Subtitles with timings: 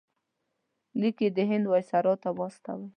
[0.99, 2.87] لیک یې د هند وایسرا ته واستاوه.